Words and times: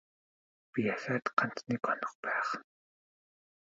Би 0.71 0.81
ахиад 0.93 1.25
ганц 1.37 1.57
нэг 1.69 1.81
хонох 1.87 2.13
байх. 2.23 2.47